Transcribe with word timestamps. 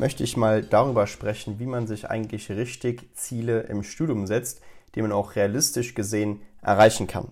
möchte 0.00 0.24
ich 0.24 0.36
mal 0.36 0.62
darüber 0.62 1.06
sprechen, 1.06 1.58
wie 1.58 1.66
man 1.66 1.86
sich 1.86 2.08
eigentlich 2.08 2.50
richtig 2.50 3.14
Ziele 3.14 3.60
im 3.64 3.82
Studium 3.82 4.26
setzt, 4.26 4.62
die 4.94 5.02
man 5.02 5.12
auch 5.12 5.36
realistisch 5.36 5.94
gesehen 5.94 6.40
erreichen 6.62 7.06
kann. 7.06 7.28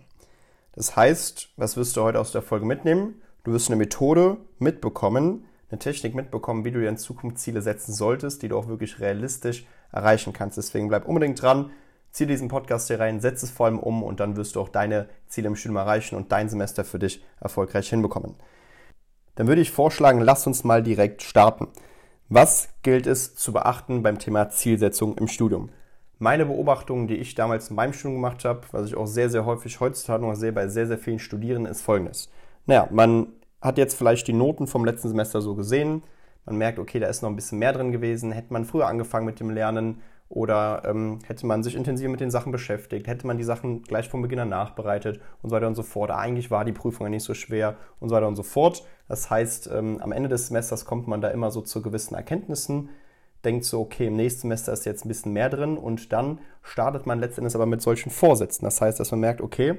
Das 0.74 0.94
heißt, 0.94 1.48
was 1.56 1.78
wirst 1.78 1.96
du 1.96 2.02
heute 2.02 2.20
aus 2.20 2.30
der 2.30 2.42
Folge 2.42 2.66
mitnehmen? 2.66 3.22
Du 3.42 3.52
wirst 3.52 3.68
eine 3.68 3.76
Methode 3.76 4.36
mitbekommen, 4.58 5.46
eine 5.70 5.78
Technik 5.78 6.14
mitbekommen, 6.14 6.66
wie 6.66 6.70
du 6.70 6.80
dir 6.80 6.90
in 6.90 6.98
Zukunft 6.98 7.38
Ziele 7.38 7.62
setzen 7.62 7.94
solltest, 7.94 8.42
die 8.42 8.48
du 8.48 8.58
auch 8.58 8.68
wirklich 8.68 9.00
realistisch 9.00 9.66
erreichen 9.90 10.34
kannst. 10.34 10.58
Deswegen 10.58 10.88
bleib 10.88 11.08
unbedingt 11.08 11.40
dran, 11.40 11.70
zieh 12.10 12.26
diesen 12.26 12.48
Podcast 12.48 12.88
hier 12.88 13.00
rein, 13.00 13.20
setz 13.20 13.42
es 13.42 13.50
vor 13.50 13.64
allem 13.64 13.78
um 13.78 14.02
und 14.02 14.20
dann 14.20 14.36
wirst 14.36 14.56
du 14.56 14.60
auch 14.60 14.68
deine 14.68 15.08
Ziele 15.26 15.48
im 15.48 15.56
Studium 15.56 15.76
erreichen 15.76 16.16
und 16.16 16.32
dein 16.32 16.50
Semester 16.50 16.84
für 16.84 16.98
dich 16.98 17.24
erfolgreich 17.40 17.88
hinbekommen. 17.88 18.34
Dann 19.36 19.46
würde 19.46 19.62
ich 19.62 19.70
vorschlagen, 19.70 20.20
lass 20.20 20.46
uns 20.46 20.64
mal 20.64 20.82
direkt 20.82 21.22
starten. 21.22 21.68
Was 22.30 22.68
gilt 22.82 23.06
es 23.06 23.34
zu 23.36 23.54
beachten 23.54 24.02
beim 24.02 24.18
Thema 24.18 24.50
Zielsetzung 24.50 25.16
im 25.16 25.28
Studium? 25.28 25.70
Meine 26.18 26.44
Beobachtungen, 26.44 27.08
die 27.08 27.16
ich 27.16 27.34
damals 27.34 27.70
in 27.70 27.76
meinem 27.76 27.94
Studium 27.94 28.16
gemacht 28.16 28.44
habe, 28.44 28.60
was 28.70 28.86
ich 28.86 28.96
auch 28.96 29.06
sehr, 29.06 29.30
sehr 29.30 29.46
häufig 29.46 29.80
heutzutage 29.80 30.26
noch 30.26 30.34
sehe 30.34 30.52
bei 30.52 30.68
sehr, 30.68 30.86
sehr 30.86 30.98
vielen 30.98 31.20
Studierenden, 31.20 31.72
ist 31.72 31.80
folgendes. 31.80 32.28
Naja, 32.66 32.86
man 32.90 33.28
hat 33.62 33.78
jetzt 33.78 33.96
vielleicht 33.96 34.28
die 34.28 34.34
Noten 34.34 34.66
vom 34.66 34.84
letzten 34.84 35.08
Semester 35.08 35.40
so 35.40 35.54
gesehen. 35.54 36.02
Man 36.44 36.58
merkt, 36.58 36.78
okay, 36.78 37.00
da 37.00 37.06
ist 37.06 37.22
noch 37.22 37.30
ein 37.30 37.36
bisschen 37.36 37.60
mehr 37.60 37.72
drin 37.72 37.92
gewesen. 37.92 38.30
Hätte 38.30 38.52
man 38.52 38.66
früher 38.66 38.88
angefangen 38.88 39.24
mit 39.24 39.40
dem 39.40 39.48
Lernen 39.48 40.02
oder 40.28 40.82
ähm, 40.84 41.20
hätte 41.26 41.46
man 41.46 41.62
sich 41.62 41.74
intensiv 41.74 42.08
mit 42.08 42.20
den 42.20 42.30
Sachen 42.30 42.52
beschäftigt, 42.52 43.06
hätte 43.06 43.26
man 43.26 43.38
die 43.38 43.44
Sachen 43.44 43.82
gleich 43.82 44.08
vom 44.08 44.20
Beginn 44.20 44.40
an 44.40 44.50
nachbereitet 44.50 45.20
und 45.42 45.50
so 45.50 45.56
weiter 45.56 45.66
und 45.66 45.74
so 45.74 45.82
fort. 45.82 46.10
Eigentlich 46.10 46.50
war 46.50 46.64
die 46.64 46.72
Prüfung 46.72 47.06
ja 47.06 47.10
nicht 47.10 47.22
so 47.24 47.34
schwer 47.34 47.76
und 47.98 48.10
so 48.10 48.14
weiter 48.14 48.28
und 48.28 48.36
so 48.36 48.42
fort. 48.42 48.84
Das 49.08 49.30
heißt, 49.30 49.70
ähm, 49.72 49.98
am 50.02 50.12
Ende 50.12 50.28
des 50.28 50.48
Semesters 50.48 50.84
kommt 50.84 51.08
man 51.08 51.20
da 51.20 51.28
immer 51.28 51.50
so 51.50 51.62
zu 51.62 51.80
gewissen 51.80 52.14
Erkenntnissen, 52.14 52.90
denkt 53.44 53.64
so, 53.64 53.80
okay, 53.80 54.08
im 54.08 54.16
nächsten 54.16 54.42
Semester 54.42 54.72
ist 54.72 54.84
jetzt 54.84 55.04
ein 55.04 55.08
bisschen 55.08 55.32
mehr 55.32 55.48
drin 55.48 55.78
und 55.78 56.12
dann 56.12 56.40
startet 56.62 57.06
man 57.06 57.20
letztendlich 57.20 57.54
aber 57.54 57.66
mit 57.66 57.80
solchen 57.80 58.10
Vorsätzen. 58.10 58.64
Das 58.64 58.80
heißt, 58.80 59.00
dass 59.00 59.10
man 59.10 59.20
merkt, 59.20 59.40
okay, 59.40 59.76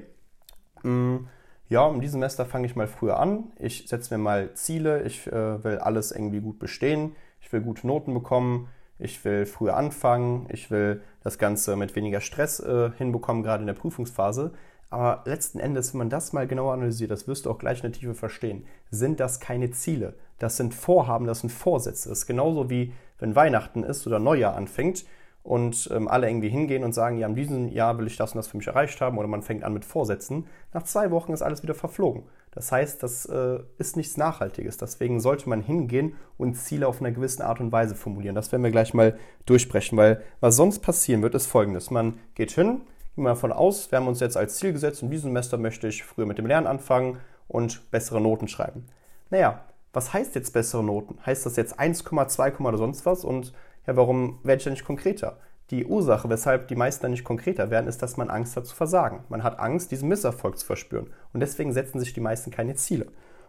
mh, 0.81 0.92
mm, 0.92 1.27
ja, 1.67 1.88
in 1.88 2.02
diesem 2.02 2.14
Semester 2.14 2.47
fange 2.47 2.66
ich 2.66 2.75
mal 2.75 2.88
früher 2.88 3.20
an, 3.20 3.52
ich 3.59 3.88
setze 3.88 4.11
mir 4.11 4.23
mal 4.23 4.55
Ziele, 4.55 5.03
ich 5.03 5.27
äh, 5.27 5.64
will 5.64 5.77
alles 5.77 6.11
irgendwie 6.11 6.39
gut 6.39 6.58
bestehen, 6.58 7.16
ich 7.42 7.53
will 7.53 7.61
gute 7.61 7.86
Noten 7.86 8.11
bekommen, 8.16 8.70
ich 9.00 9.23
will 9.25 9.45
früher 9.45 9.75
anfangen, 9.75 10.45
ich 10.50 10.69
will 10.69 11.02
das 11.23 11.38
Ganze 11.38 11.75
mit 11.75 11.95
weniger 11.95 12.22
Stress 12.22 12.59
äh, 12.59 12.92
hinbekommen, 12.97 13.44
gerade 13.44 13.61
in 13.61 13.67
der 13.67 13.73
Prüfungsphase. 13.73 14.52
Aber 14.89 15.23
letzten 15.25 15.59
Endes, 15.59 15.94
wenn 15.94 16.00
man 16.00 16.09
das 16.09 16.33
mal 16.33 16.47
genauer 16.47 16.73
analysiert, 16.73 17.11
das 17.11 17.27
wirst 17.27 17.45
du 17.45 17.52
auch 17.52 17.59
gleich 17.59 17.80
in 17.83 17.92
der 17.92 18.00
Tiefe 18.00 18.16
verstehen, 18.16 18.66
sind 18.92 19.20
das 19.20 19.39
keine 19.39 19.72
Ziele. 19.72 20.16
Das 20.39 20.58
sind 20.58 20.73
Vorhaben, 20.73 21.27
das 21.27 21.42
sind 21.42 21.52
Vorsätze. 21.52 22.09
Das 22.09 22.20
ist 22.20 22.27
genauso 22.27 22.70
wie 22.70 22.94
wenn 23.20 23.36
Weihnachten 23.36 23.83
ist 23.83 24.05
oder 24.08 24.20
Neujahr 24.20 24.55
anfängt 24.55 25.05
und 25.44 25.89
ähm, 25.94 26.08
alle 26.08 26.27
irgendwie 26.27 26.50
hingehen 26.50 26.83
und 26.83 26.94
sagen, 26.94 27.17
ja, 27.17 27.27
in 27.27 27.36
diesem 27.36 27.70
Jahr 27.70 27.97
will 27.97 28.08
ich 28.08 28.17
das 28.17 28.31
und 28.31 28.38
das 28.38 28.47
für 28.47 28.58
mich 28.58 28.67
erreicht 28.67 29.00
haben 29.02 29.17
oder 29.17 29.27
man 29.27 29.42
fängt 29.42 29.64
an 29.64 29.73
mit 29.73 29.86
Vorsätzen. 29.86 30.47
Nach 30.73 30.83
zwei 30.83 31.11
Wochen 31.11 31.33
ist 31.33 31.42
alles 31.42 31.64
wieder 31.64 31.76
verflogen. 31.76 32.23
Das 32.59 32.73
heißt, 32.73 33.02
das 33.03 33.25
äh, 33.25 33.59
ist 33.77 33.95
nichts 33.95 34.17
Nachhaltiges. 34.17 34.75
Deswegen 34.75 35.21
sollte 35.21 35.47
man 35.47 35.61
hingehen 35.61 36.17
und 36.37 36.55
Ziele 36.55 36.89
auf 36.89 36.99
einer 36.99 37.11
gewissen 37.11 37.42
Art 37.42 37.61
und 37.61 37.71
Weise 37.71 37.95
formulieren. 37.95 38.36
Das 38.36 38.52
werden 38.52 38.64
wir 38.64 38.70
gleich 38.70 38.93
mal 38.93 39.17
durchsprechen, 39.45 39.97
weil 39.97 40.21
was 40.42 40.58
sonst 40.58 40.80
passieren 40.80 41.21
wird, 41.21 41.36
ist 41.36 41.45
folgendes. 41.45 41.89
Man 41.89 42.20
geht 42.36 42.52
hin, 42.52 42.81
gehen 43.15 43.23
wir 43.23 43.30
davon 43.30 43.53
aus, 43.53 43.89
wir 43.93 43.97
haben 43.97 44.09
uns 44.09 44.20
jetzt 44.20 44.36
als 44.36 44.58
Ziel 44.58 44.73
gesetzt, 44.73 45.02
in 45.02 45.09
diesem 45.09 45.30
Semester 45.30 45.58
möchte 45.58 45.87
ich 45.87 46.03
früher 46.03 46.25
mit 46.25 46.37
dem 46.37 46.47
Lernen 46.47 46.67
anfangen 46.67 47.21
und 47.47 47.89
bessere 47.92 48.20
Noten 48.20 48.49
schreiben. 48.49 48.87
Naja, 49.30 49.61
was 49.93 50.11
heißt 50.11 50.36
jetzt 50.36 50.52
bessere 50.52 50.83
Noten? 50.83 51.17
Heißt 51.26 51.45
das 51.45 51.55
jetzt 51.55 51.80
1,2, 51.80 52.59
oder 52.59 52.77
sonst 52.77 53.05
was? 53.05 53.23
Und 53.23 53.53
ja, 53.87 53.95
warum 53.95 54.39
werde 54.43 54.58
ich 54.58 54.65
da 54.65 54.70
nicht 54.70 54.83
konkreter? 54.83 55.37
Die 55.72 55.86
Ursache, 55.86 56.30
weshalb 56.30 56.68
die 56.68 56.76
meisten 56.76 57.04
dann 57.04 57.12
nicht 57.12 57.24
konkreter 57.24 57.70
werden, 57.70 57.88
ist, 57.88 58.02
dass 58.02 58.18
man 58.18 58.30
Angst 58.30 58.56
hat 58.56 58.66
zu 58.66 58.76
versagen. 58.76 59.24
Man 59.30 59.44
hat 59.44 59.60
Angst, 59.60 59.92
diesen 59.92 60.10
Misserfolg 60.10 60.58
zu 60.58 60.66
verspüren. 60.66 61.12
Und 61.32 61.42
deswegen 61.42 61.74
setzen 61.74 62.00
sich 62.00 62.14
die 62.14 62.22
meisten 62.22 62.50
keine 62.50 62.76
Ziele. 62.76 63.08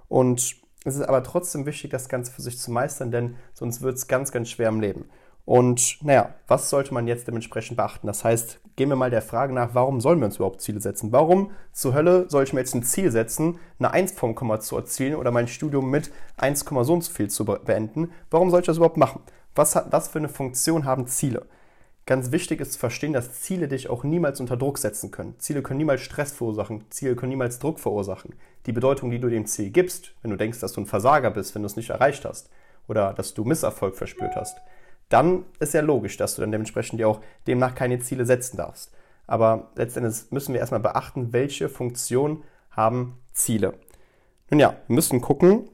Und 0.09 0.57
es 0.85 0.97
ist 0.97 1.03
aber 1.03 1.23
trotzdem 1.23 1.67
wichtig, 1.67 1.91
das 1.91 2.09
Ganze 2.09 2.33
für 2.33 2.43
sich 2.43 2.59
zu 2.59 2.71
meistern, 2.71 3.11
denn 3.11 3.37
sonst 3.55 3.81
wird 3.81 3.97
es 3.97 4.07
ganz, 4.07 4.33
ganz 4.33 4.51
schwer 4.51 4.69
im 4.69 4.81
Leben. 4.81 5.07
Und 5.45 5.99
naja, 6.03 6.35
was 6.47 6.71
sollte 6.71 6.95
man 6.95 7.07
jetzt 7.07 7.27
dementsprechend 7.27 7.77
beachten? 7.77 8.07
Das 8.07 8.23
heißt, 8.25 8.61
gehen 8.77 8.89
wir 8.89 8.97
mal 8.97 9.11
der 9.11 9.23
Frage 9.23 9.53
nach, 9.53 9.75
warum 9.75 10.01
sollen 10.01 10.21
wir 10.21 10.27
uns 10.27 10.37
überhaupt 10.37 10.61
Ziele 10.61 10.81
setzen? 10.81 11.13
Warum 11.13 11.51
zur 11.73 11.95
Hölle 11.95 12.27
soll 12.29 12.45
ich 12.45 12.53
mir 12.53 12.61
jetzt 12.61 12.75
ein 12.75 12.83
Ziel 12.83 13.11
setzen, 13.11 13.59
eine 13.79 13.91
1 13.91 14.13
vom 14.13 14.35
Komma 14.35 14.61
zu 14.61 14.77
erzielen 14.77 15.17
oder 15.17 15.31
mein 15.31 15.49
Studium 15.49 15.91
mit 15.91 16.13
1, 16.37 16.61
so 16.61 16.93
und 16.93 17.03
so 17.03 17.13
viel 17.13 17.29
zu 17.29 17.45
beenden? 17.45 18.13
Warum 18.31 18.51
soll 18.51 18.61
ich 18.61 18.67
das 18.67 18.77
überhaupt 18.77 18.97
machen? 18.97 19.23
Was, 19.55 19.75
hat, 19.75 19.91
was 19.91 20.09
für 20.09 20.19
eine 20.19 20.29
Funktion 20.29 20.85
haben 20.85 21.07
Ziele? 21.07 21.47
Ganz 22.06 22.33
wichtig 22.33 22.61
ist 22.61 22.72
zu 22.72 22.78
verstehen, 22.78 23.12
dass 23.12 23.41
Ziele 23.41 23.69
dich 23.69 23.88
auch 23.88 24.03
niemals 24.03 24.41
unter 24.41 24.56
Druck 24.56 24.78
setzen 24.78 25.11
können. 25.11 25.34
Ziele 25.38 25.62
können 25.62 25.78
niemals 25.78 26.00
Stress 26.00 26.33
verursachen, 26.33 26.84
Ziele 26.91 27.15
können 27.15 27.31
niemals 27.31 27.59
Druck 27.59 27.78
verursachen. 27.78 28.34
Die 28.66 28.72
Bedeutung, 28.72 29.11
die 29.11 29.21
du 29.21 29.28
dem 29.28 29.47
Ziel 29.47 29.71
gibst, 29.71 30.12
wenn 30.22 30.31
du 30.31 30.37
denkst, 30.37 30.60
dass 30.60 30.72
du 30.72 30.81
ein 30.81 30.87
Versager 30.87 31.31
bist, 31.31 31.55
wenn 31.55 31.62
du 31.62 31.66
es 31.66 31.77
nicht 31.77 31.91
erreicht 31.91 32.25
hast 32.25 32.50
oder 32.89 33.12
dass 33.12 33.34
du 33.34 33.44
Misserfolg 33.44 33.94
verspürt 33.97 34.34
hast, 34.34 34.59
dann 35.09 35.44
ist 35.59 35.75
ja 35.75 35.83
logisch, 35.83 36.16
dass 36.16 36.34
du 36.34 36.41
dann 36.41 36.53
dementsprechend 36.53 36.99
dir 36.99 37.09
auch 37.09 37.21
demnach 37.47 37.75
keine 37.75 38.00
Ziele 38.00 38.27
setzen 38.27 38.56
darfst. 38.56 38.93
Aber 39.27 39.71
letztendlich 39.77 40.31
müssen 40.31 40.53
wir 40.53 40.60
erstmal 40.60 40.81
beachten, 40.81 41.33
welche 41.33 41.69
Funktion 41.69 42.43
haben 42.71 43.19
Ziele. 43.33 43.75
Nun 44.50 44.59
ja, 44.59 44.77
wir 44.87 44.94
müssen 44.94 45.21
gucken, 45.21 45.69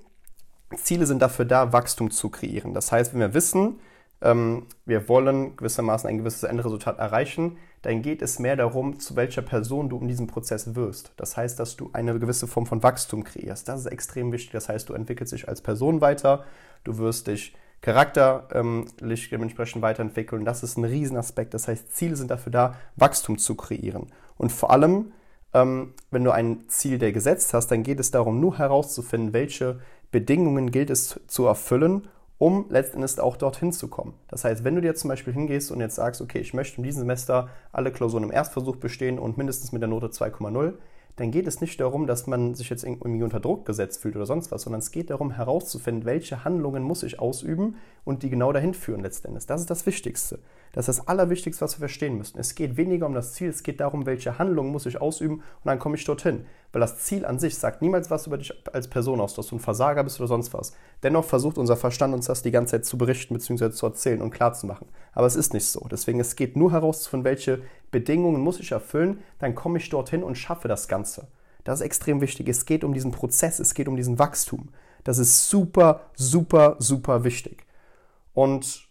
Ziele 0.74 1.06
sind 1.06 1.22
dafür 1.22 1.44
da, 1.44 1.72
Wachstum 1.72 2.10
zu 2.10 2.28
kreieren. 2.28 2.74
Das 2.74 2.92
heißt, 2.92 3.12
wenn 3.12 3.20
wir 3.20 3.34
wissen, 3.34 3.80
ähm, 4.26 4.66
wir 4.84 5.08
wollen 5.08 5.56
gewissermaßen 5.56 6.10
ein 6.10 6.18
gewisses 6.18 6.42
Endresultat 6.42 6.98
erreichen, 6.98 7.58
dann 7.82 8.02
geht 8.02 8.22
es 8.22 8.40
mehr 8.40 8.56
darum, 8.56 8.98
zu 8.98 9.14
welcher 9.14 9.42
Person 9.42 9.88
du 9.88 10.00
in 10.00 10.08
diesem 10.08 10.26
Prozess 10.26 10.74
wirst. 10.74 11.12
Das 11.16 11.36
heißt, 11.36 11.60
dass 11.60 11.76
du 11.76 11.90
eine 11.92 12.18
gewisse 12.18 12.48
Form 12.48 12.66
von 12.66 12.82
Wachstum 12.82 13.22
kreierst. 13.22 13.68
Das 13.68 13.80
ist 13.80 13.86
extrem 13.86 14.32
wichtig. 14.32 14.50
Das 14.50 14.68
heißt, 14.68 14.88
du 14.88 14.94
entwickelst 14.94 15.32
dich 15.32 15.48
als 15.48 15.60
Person 15.60 16.00
weiter, 16.00 16.44
du 16.82 16.98
wirst 16.98 17.28
dich 17.28 17.54
charakterlich 17.82 19.30
dementsprechend 19.30 19.82
weiterentwickeln. 19.82 20.44
Das 20.44 20.64
ist 20.64 20.76
ein 20.76 20.84
Riesenaspekt. 20.84 21.54
Das 21.54 21.68
heißt, 21.68 21.94
Ziele 21.94 22.16
sind 22.16 22.32
dafür 22.32 22.50
da, 22.50 22.74
Wachstum 22.96 23.38
zu 23.38 23.54
kreieren. 23.54 24.08
Und 24.36 24.50
vor 24.50 24.72
allem, 24.72 25.12
ähm, 25.54 25.94
wenn 26.10 26.24
du 26.24 26.32
ein 26.32 26.64
Ziel 26.66 26.98
dir 26.98 27.12
gesetzt 27.12 27.54
hast, 27.54 27.68
dann 27.68 27.84
geht 27.84 28.00
es 28.00 28.10
darum, 28.10 28.40
nur 28.40 28.58
herauszufinden, 28.58 29.32
welche 29.32 29.78
Bedingungen 30.10 30.72
gilt 30.72 30.90
es 30.90 31.20
zu 31.28 31.46
erfüllen, 31.46 32.08
um 32.38 32.66
letztendlich 32.68 33.18
auch 33.18 33.36
dorthin 33.36 33.72
zu 33.72 33.88
kommen. 33.88 34.14
Das 34.28 34.44
heißt, 34.44 34.64
wenn 34.64 34.74
du 34.74 34.80
dir 34.80 34.94
zum 34.94 35.08
Beispiel 35.08 35.32
hingehst 35.32 35.70
und 35.70 35.80
jetzt 35.80 35.94
sagst, 35.94 36.20
okay, 36.20 36.38
ich 36.38 36.54
möchte 36.54 36.78
in 36.78 36.82
diesem 36.82 37.00
Semester 37.00 37.48
alle 37.72 37.92
Klausuren 37.92 38.24
im 38.24 38.32
Erstversuch 38.32 38.76
bestehen 38.76 39.18
und 39.18 39.38
mindestens 39.38 39.72
mit 39.72 39.82
der 39.82 39.88
Note 39.88 40.08
2,0, 40.08 40.74
dann 41.16 41.30
geht 41.30 41.46
es 41.46 41.62
nicht 41.62 41.80
darum, 41.80 42.06
dass 42.06 42.26
man 42.26 42.54
sich 42.54 42.68
jetzt 42.68 42.84
irgendwie 42.84 43.22
unter 43.22 43.40
Druck 43.40 43.64
gesetzt 43.64 44.02
fühlt 44.02 44.16
oder 44.16 44.26
sonst 44.26 44.52
was, 44.52 44.62
sondern 44.62 44.80
es 44.80 44.90
geht 44.90 45.08
darum 45.08 45.30
herauszufinden, 45.30 46.04
welche 46.04 46.44
Handlungen 46.44 46.82
muss 46.82 47.02
ich 47.02 47.18
ausüben 47.18 47.76
und 48.04 48.22
die 48.22 48.28
genau 48.28 48.52
dahin 48.52 48.74
führen 48.74 49.00
letztendlich. 49.00 49.46
Das 49.46 49.62
ist 49.62 49.70
das 49.70 49.86
Wichtigste. 49.86 50.40
Das 50.72 50.88
ist 50.88 50.98
das 50.98 51.08
Allerwichtigste, 51.08 51.64
was 51.64 51.76
wir 51.76 51.88
verstehen 51.88 52.18
müssen. 52.18 52.38
Es 52.38 52.54
geht 52.54 52.76
weniger 52.76 53.06
um 53.06 53.14
das 53.14 53.32
Ziel, 53.32 53.48
es 53.48 53.62
geht 53.62 53.80
darum, 53.80 54.04
welche 54.04 54.38
Handlungen 54.38 54.70
muss 54.70 54.84
ich 54.84 55.00
ausüben 55.00 55.36
und 55.36 55.64
dann 55.64 55.78
komme 55.78 55.96
ich 55.96 56.04
dorthin. 56.04 56.44
Weil 56.76 56.82
das 56.82 56.98
Ziel 56.98 57.24
an 57.24 57.38
sich 57.38 57.56
sagt 57.56 57.80
niemals 57.80 58.10
was 58.10 58.26
über 58.26 58.36
dich 58.36 58.52
als 58.70 58.88
Person 58.88 59.18
aus, 59.18 59.32
dass 59.32 59.46
du 59.46 59.56
ein 59.56 59.60
Versager 59.60 60.04
bist 60.04 60.20
oder 60.20 60.28
sonst 60.28 60.52
was. 60.52 60.74
Dennoch 61.02 61.24
versucht 61.24 61.56
unser 61.56 61.74
Verstand 61.74 62.12
uns 62.12 62.26
das 62.26 62.42
die 62.42 62.50
ganze 62.50 62.72
Zeit 62.72 62.84
zu 62.84 62.98
berichten 62.98 63.32
bzw. 63.32 63.70
zu 63.70 63.86
erzählen 63.86 64.20
und 64.20 64.30
klarzumachen. 64.30 64.86
Aber 65.14 65.26
es 65.26 65.36
ist 65.36 65.54
nicht 65.54 65.64
so. 65.64 65.88
Deswegen 65.90 66.20
es 66.20 66.36
geht 66.36 66.54
nur 66.54 66.72
herauszufinden, 66.72 67.24
welche 67.24 67.62
Bedingungen 67.90 68.42
muss 68.42 68.60
ich 68.60 68.72
erfüllen, 68.72 69.22
dann 69.38 69.54
komme 69.54 69.78
ich 69.78 69.88
dorthin 69.88 70.22
und 70.22 70.36
schaffe 70.36 70.68
das 70.68 70.86
Ganze. 70.86 71.28
Das 71.64 71.80
ist 71.80 71.86
extrem 71.86 72.20
wichtig. 72.20 72.46
Es 72.46 72.66
geht 72.66 72.84
um 72.84 72.92
diesen 72.92 73.10
Prozess, 73.10 73.58
es 73.58 73.72
geht 73.72 73.88
um 73.88 73.96
diesen 73.96 74.18
Wachstum. 74.18 74.68
Das 75.02 75.16
ist 75.16 75.48
super, 75.48 76.02
super, 76.14 76.76
super 76.78 77.24
wichtig. 77.24 77.64
Und 78.34 78.86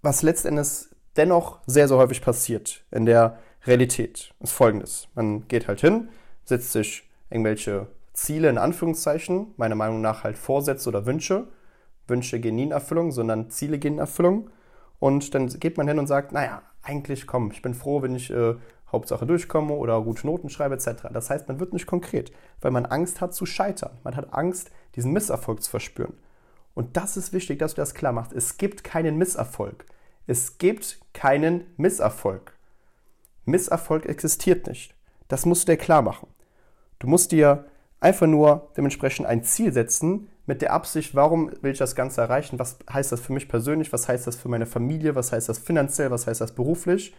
was 0.00 0.22
letztendlich 0.22 0.68
dennoch 1.16 1.58
sehr, 1.66 1.88
sehr 1.88 1.96
häufig 1.96 2.22
passiert 2.22 2.84
in 2.92 3.04
der 3.04 3.40
Realität, 3.66 4.32
ist 4.38 4.52
folgendes. 4.52 5.08
Man 5.16 5.48
geht 5.48 5.66
halt 5.66 5.80
hin, 5.80 6.08
setzt 6.44 6.72
sich 6.72 7.08
irgendwelche 7.30 7.86
Ziele 8.12 8.50
in 8.50 8.58
Anführungszeichen, 8.58 9.54
meiner 9.56 9.74
Meinung 9.74 10.00
nach 10.00 10.24
halt 10.24 10.36
Vorsätze 10.36 10.88
oder 10.88 11.06
Wünsche. 11.06 11.48
Wünsche 12.06 12.40
gehen 12.40 12.56
nie 12.56 12.64
in 12.64 12.72
Erfüllung, 12.72 13.12
sondern 13.12 13.50
Ziele 13.50 13.78
gehen 13.78 13.94
in 13.94 13.98
Erfüllung. 14.00 14.50
Und 14.98 15.34
dann 15.34 15.48
geht 15.48 15.78
man 15.78 15.88
hin 15.88 15.98
und 15.98 16.06
sagt, 16.06 16.32
naja, 16.32 16.62
eigentlich 16.82 17.26
komm, 17.26 17.50
ich 17.50 17.62
bin 17.62 17.74
froh, 17.74 18.02
wenn 18.02 18.14
ich 18.14 18.30
äh, 18.30 18.54
Hauptsache 18.90 19.26
durchkomme 19.26 19.72
oder 19.72 20.00
gute 20.02 20.26
Noten 20.26 20.50
schreibe 20.50 20.74
etc. 20.74 21.08
Das 21.12 21.30
heißt, 21.30 21.48
man 21.48 21.58
wird 21.58 21.72
nicht 21.72 21.86
konkret, 21.86 22.32
weil 22.60 22.70
man 22.70 22.86
Angst 22.86 23.20
hat 23.20 23.34
zu 23.34 23.46
scheitern. 23.46 23.98
Man 24.04 24.16
hat 24.16 24.32
Angst, 24.34 24.70
diesen 24.94 25.12
Misserfolg 25.12 25.62
zu 25.62 25.70
verspüren. 25.70 26.14
Und 26.74 26.96
das 26.96 27.16
ist 27.16 27.32
wichtig, 27.32 27.58
dass 27.58 27.74
du 27.74 27.80
das 27.80 27.94
klar 27.94 28.12
machst. 28.12 28.32
Es 28.32 28.58
gibt 28.58 28.84
keinen 28.84 29.16
Misserfolg. 29.16 29.86
Es 30.26 30.58
gibt 30.58 31.00
keinen 31.14 31.66
Misserfolg. 31.76 32.52
Misserfolg 33.44 34.06
existiert 34.06 34.66
nicht. 34.66 34.94
Das 35.28 35.46
musst 35.46 35.68
du 35.68 35.72
dir 35.72 35.78
klar 35.78 36.02
machen. 36.02 36.28
Du 36.98 37.06
musst 37.06 37.32
dir 37.32 37.64
einfach 38.00 38.26
nur 38.26 38.70
dementsprechend 38.76 39.26
ein 39.26 39.44
Ziel 39.44 39.72
setzen 39.72 40.28
mit 40.46 40.60
der 40.60 40.72
Absicht, 40.72 41.14
warum 41.14 41.52
will 41.62 41.72
ich 41.72 41.78
das 41.78 41.94
Ganze 41.94 42.20
erreichen? 42.20 42.58
Was 42.58 42.78
heißt 42.92 43.12
das 43.12 43.20
für 43.20 43.32
mich 43.32 43.48
persönlich? 43.48 43.92
Was 43.92 44.08
heißt 44.08 44.26
das 44.26 44.36
für 44.36 44.48
meine 44.48 44.66
Familie? 44.66 45.14
Was 45.14 45.32
heißt 45.32 45.48
das 45.48 45.58
finanziell? 45.58 46.10
Was 46.10 46.26
heißt 46.26 46.40
das 46.40 46.52
beruflich? 46.52 47.14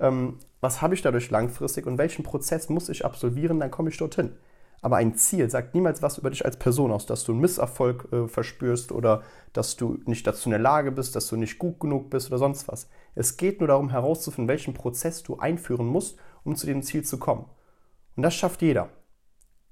Ähm, 0.00 0.38
was 0.60 0.82
habe 0.82 0.94
ich 0.94 1.02
dadurch 1.02 1.30
langfristig 1.30 1.86
und 1.86 1.98
welchen 1.98 2.24
Prozess 2.24 2.68
muss 2.68 2.88
ich 2.88 3.04
absolvieren? 3.04 3.60
Dann 3.60 3.70
komme 3.70 3.90
ich 3.90 3.96
dorthin. 3.96 4.32
Aber 4.80 4.96
ein 4.96 5.14
Ziel 5.14 5.50
sagt 5.50 5.74
niemals 5.74 6.02
was 6.02 6.18
über 6.18 6.30
dich 6.30 6.44
als 6.44 6.56
Person 6.56 6.92
aus, 6.92 7.06
dass 7.06 7.24
du 7.24 7.32
einen 7.32 7.40
Misserfolg 7.40 8.12
äh, 8.12 8.28
verspürst 8.28 8.92
oder 8.92 9.22
dass 9.52 9.76
du 9.76 9.98
nicht 10.06 10.26
dazu 10.26 10.48
in 10.48 10.52
der 10.52 10.60
Lage 10.60 10.92
bist, 10.92 11.16
dass 11.16 11.28
du 11.28 11.36
nicht 11.36 11.58
gut 11.58 11.80
genug 11.80 12.10
bist 12.10 12.28
oder 12.28 12.38
sonst 12.38 12.68
was. 12.68 12.88
Es 13.14 13.36
geht 13.36 13.60
nur 13.60 13.68
darum 13.68 13.90
herauszufinden, 13.90 14.48
welchen 14.48 14.74
Prozess 14.74 15.22
du 15.22 15.38
einführen 15.38 15.86
musst, 15.86 16.18
um 16.44 16.56
zu 16.56 16.66
dem 16.66 16.82
Ziel 16.82 17.04
zu 17.04 17.18
kommen. 17.18 17.46
Und 18.16 18.22
das 18.22 18.34
schafft 18.34 18.62
jeder. 18.62 18.90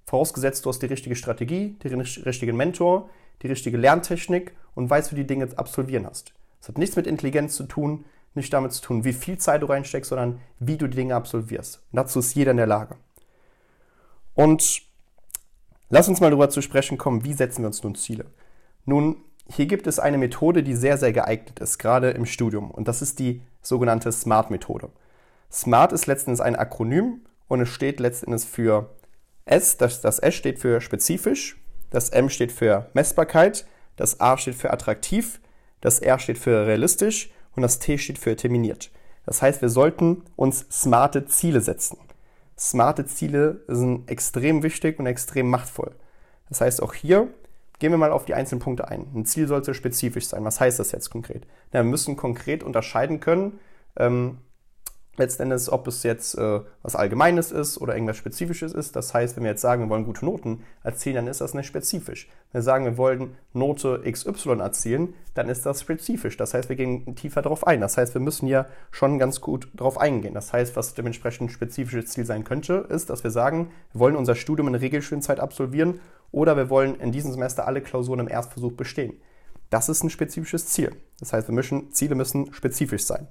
Vorausgesetzt, 0.07 0.65
du 0.65 0.71
hast 0.71 0.81
die 0.81 0.87
richtige 0.87 1.17
Strategie, 1.17 1.77
den 1.83 2.01
richtigen 2.01 2.57
Mentor, 2.57 3.11
die 3.43 3.49
richtige 3.49 3.77
Lerntechnik 3.77 4.55
und 4.75 4.89
weißt, 4.89 5.11
wie 5.11 5.17
du 5.17 5.23
die 5.23 5.27
Dinge 5.27 5.49
absolvieren 5.57 6.07
hast. 6.07 6.33
Das 6.61 6.69
hat 6.69 6.79
nichts 6.79 6.97
mit 6.97 7.07
Intelligenz 7.07 7.57
zu 7.57 7.65
tun, 7.65 8.05
nicht 8.35 8.53
damit 8.53 8.73
zu 8.73 8.83
tun, 8.83 9.05
wie 9.05 9.13
viel 9.13 9.39
Zeit 9.39 9.63
du 9.63 9.67
reinsteckst, 9.67 10.11
sondern 10.11 10.41
wie 10.59 10.77
du 10.77 10.87
die 10.87 10.97
Dinge 10.97 11.15
absolvierst. 11.15 11.83
Und 11.91 11.97
dazu 11.97 12.21
ist 12.21 12.35
jeder 12.35 12.53
in 12.53 12.57
der 12.59 12.67
Lage. 12.67 12.97
Und 14.35 14.83
lass 15.89 16.09
uns 16.09 16.21
mal 16.21 16.31
darüber 16.31 16.51
zu 16.51 16.63
sprechen 16.63 16.99
kommen, 16.99 17.25
wie 17.25 17.33
setzen 17.33 17.63
wir 17.63 17.69
uns 17.69 17.83
nun 17.83 17.95
Ziele. 17.95 18.27
Nun, 18.85 19.17
hier 19.49 19.67
gibt 19.67 19.87
es 19.87 19.99
eine 19.99 20.19
Methode, 20.19 20.63
die 20.63 20.75
sehr, 20.75 20.99
sehr 20.99 21.13
geeignet 21.13 21.61
ist, 21.61 21.79
gerade 21.79 22.11
im 22.11 22.27
Studium. 22.27 22.71
Und 22.71 22.89
das 22.89 23.03
ist 23.03 23.19
die 23.19 23.43
sogenannte 23.63 24.13
SMART-Methode. 24.13 24.91
SMART 25.51 25.93
ist 25.93 26.07
letztendlich 26.07 26.45
ein 26.45 26.57
Akronym 26.57 27.23
und 27.49 27.61
es 27.61 27.69
steht 27.69 28.01
letztendlich 28.01 28.45
für 28.45 28.91
S. 29.45 29.77
Das, 29.77 30.01
das 30.01 30.19
S 30.19 30.35
steht 30.35 30.59
für 30.59 30.81
spezifisch, 30.81 31.57
das 31.91 32.11
M 32.11 32.29
steht 32.29 32.53
für 32.53 32.91
Messbarkeit, 32.95 33.67
das 33.97 34.21
A 34.21 34.37
steht 34.37 34.57
für 34.57 34.73
attraktiv, 34.73 35.41
das 35.81 36.01
R 36.01 36.19
steht 36.19 36.39
für 36.39 36.67
realistisch 36.67 37.31
und 37.55 37.63
das 37.63 37.79
T 37.79 37.99
steht 37.99 38.19
für 38.19 38.37
terminiert. 38.37 38.91
Das 39.25 39.43
heißt, 39.43 39.63
wir 39.63 39.69
sollten 39.69 40.23
uns 40.37 40.67
smarte 40.71 41.27
Ziele 41.27 41.61
setzen. 41.61 41.99
Smarte 42.59 43.05
Ziele 43.07 43.63
sind 43.69 44.11
extrem 44.11 44.63
wichtig 44.63 44.99
und 44.99 45.07
extrem 45.07 45.51
machtvoll. 45.51 45.95
Das 46.49 46.61
heißt, 46.61 46.83
auch 46.83 46.95
hier 46.95 47.29
gehen 47.79 47.93
wir 47.93 47.99
mal 47.99 48.13
auf 48.13 48.25
die 48.25 48.35
einzelnen 48.35 48.61
Punkte 48.61 48.89
ein. 48.89 49.07
Ein 49.15 49.27
Ziel 49.27 49.49
sollte 49.49 49.75
spezifisch 49.75 50.29
sein. 50.29 50.45
Was 50.45 50.61
heißt 50.61 50.79
das 50.79 50.93
jetzt 50.93 51.11
konkret? 51.11 51.47
Ja, 51.73 51.81
wir 51.81 51.91
müssen 51.91 52.17
konkret 52.17 52.63
unterscheiden 52.63 53.21
können, 53.21 53.59
ähm, 53.97 54.39
letztendlich, 55.19 55.71
ob 55.71 55.87
es 55.87 56.03
jetzt 56.03 56.37
äh, 56.37 56.61
was 56.83 56.97
Allgemeines 56.97 57.53
ist 57.53 57.79
oder 57.79 57.95
irgendwas 57.95 58.17
Spezifisches 58.17 58.73
ist. 58.73 58.97
Das 58.97 59.15
heißt, 59.15 59.37
wenn 59.37 59.45
wir 59.45 59.51
jetzt 59.51 59.63
sagen, 59.63 59.83
wir 59.83 59.89
wollen 59.89 60.05
gute 60.05 60.25
Noten 60.25 60.63
erzielen, 60.83 61.17
dann 61.17 61.27
ist 61.27 61.41
das 61.41 61.55
nicht 61.55 61.67
spezifisch. 61.67 62.29
Wenn 62.53 62.61
wir 62.61 62.63
sagen, 62.63 62.85
wir 62.85 62.97
wollen 62.97 63.37
Note 63.53 64.03
XY 64.11 64.61
erzielen, 64.61 65.15
dann 65.35 65.49
ist 65.49 65.67
das 65.67 65.81
spezifisch. 65.81 66.37
Das 66.37 66.55
heißt, 66.55 66.69
wir 66.69 66.77
gehen 66.77 67.17
tiefer 67.17 67.43
darauf 67.43 67.67
ein. 67.67 67.81
Das 67.81 67.97
heißt, 67.97 68.15
wir 68.15 68.21
müssen 68.21 68.47
ja 68.47 68.67
schon 68.91 69.19
ganz 69.19 69.41
gut 69.41 69.69
darauf 69.75 69.99
eingehen. 69.99 70.35
Das 70.35 70.53
heißt, 70.53 70.77
was 70.77 70.95
dementsprechend 70.95 71.49
ein 71.49 71.53
spezifisches 71.53 72.11
Ziel 72.11 72.25
sein 72.25 72.45
könnte, 72.45 72.87
ist, 72.89 73.11
dass 73.11 73.25
wir 73.25 73.31
sagen, 73.31 73.71
wir 73.93 74.01
wollen 74.01 74.17
unser 74.17 74.35
Studium 74.35 74.69
in 74.69 74.75
Regelschulzeit 74.75 75.41
absolvieren 75.41 76.01
oder 76.33 76.57
wir 76.57 76.71
wollen 76.71 76.97
in 77.01 77.13
diesem 77.13 77.33
Semester 77.33 77.67
alle 77.67 77.81
Klausuren 77.81 78.21
im 78.21 78.29
Erstversuch 78.29 78.73
bestehen. 78.73 79.15
Das 79.71 79.89
ist 79.89 80.03
ein 80.05 80.11
spezifisches 80.11 80.67
Ziel. 80.67 80.93
Das 81.19 81.33
heißt, 81.33 81.49
wir 81.49 81.55
müssen, 81.55 81.93
Ziele 81.93 82.15
müssen 82.15 82.53
spezifisch 82.53 83.05
sein. 83.05 83.29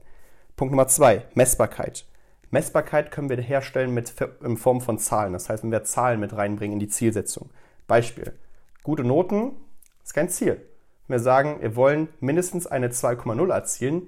Punkt 0.55 0.71
Nummer 0.71 0.87
zwei, 0.87 1.25
Messbarkeit. 1.33 2.05
Messbarkeit 2.49 3.11
können 3.11 3.27
wir 3.27 3.35
herstellen 3.41 3.93
mit, 3.93 4.13
in 4.41 4.55
Form 4.55 4.79
von 4.79 4.97
Zahlen. 4.99 5.33
Das 5.33 5.49
heißt, 5.49 5.63
wenn 5.63 5.71
wir 5.71 5.83
Zahlen 5.83 6.19
mit 6.19 6.33
reinbringen 6.33 6.75
in 6.75 6.79
die 6.79 6.87
Zielsetzung. 6.87 7.49
Beispiel, 7.87 8.33
gute 8.81 9.03
Noten 9.03 9.51
ist 10.01 10.13
kein 10.13 10.29
Ziel. 10.29 10.61
Wenn 11.07 11.15
wir 11.15 11.19
sagen, 11.19 11.57
wir 11.61 11.75
wollen 11.75 12.07
mindestens 12.21 12.67
eine 12.67 12.87
2,0 12.87 13.51
erzielen, 13.51 14.07